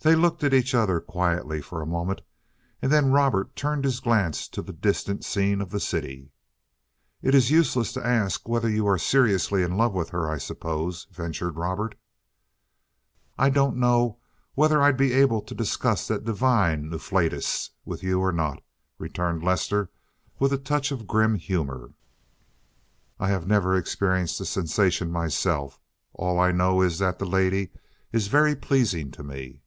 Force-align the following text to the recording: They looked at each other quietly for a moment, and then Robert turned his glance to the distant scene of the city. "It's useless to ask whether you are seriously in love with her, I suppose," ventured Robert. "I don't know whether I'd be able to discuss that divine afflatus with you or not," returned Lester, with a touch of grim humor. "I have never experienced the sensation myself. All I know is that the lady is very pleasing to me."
They 0.00 0.14
looked 0.16 0.44
at 0.44 0.52
each 0.52 0.74
other 0.74 1.00
quietly 1.00 1.62
for 1.62 1.80
a 1.80 1.86
moment, 1.86 2.20
and 2.82 2.92
then 2.92 3.10
Robert 3.10 3.56
turned 3.56 3.84
his 3.86 4.00
glance 4.00 4.46
to 4.48 4.60
the 4.60 4.70
distant 4.74 5.24
scene 5.24 5.62
of 5.62 5.70
the 5.70 5.80
city. 5.80 6.30
"It's 7.22 7.48
useless 7.48 7.90
to 7.94 8.06
ask 8.06 8.46
whether 8.46 8.68
you 8.68 8.86
are 8.86 8.98
seriously 8.98 9.62
in 9.62 9.78
love 9.78 9.94
with 9.94 10.10
her, 10.10 10.28
I 10.28 10.36
suppose," 10.36 11.06
ventured 11.10 11.56
Robert. 11.56 11.94
"I 13.38 13.48
don't 13.48 13.78
know 13.78 14.18
whether 14.54 14.82
I'd 14.82 14.98
be 14.98 15.14
able 15.14 15.40
to 15.40 15.54
discuss 15.54 16.06
that 16.08 16.26
divine 16.26 16.92
afflatus 16.92 17.70
with 17.86 18.02
you 18.02 18.20
or 18.20 18.30
not," 18.30 18.62
returned 18.98 19.42
Lester, 19.42 19.90
with 20.38 20.52
a 20.52 20.58
touch 20.58 20.92
of 20.92 21.06
grim 21.06 21.36
humor. 21.36 21.94
"I 23.18 23.28
have 23.28 23.46
never 23.46 23.74
experienced 23.74 24.38
the 24.38 24.44
sensation 24.44 25.10
myself. 25.10 25.80
All 26.12 26.38
I 26.38 26.52
know 26.52 26.82
is 26.82 26.98
that 26.98 27.18
the 27.18 27.24
lady 27.24 27.70
is 28.12 28.28
very 28.28 28.54
pleasing 28.54 29.10
to 29.12 29.22
me." 29.22 29.62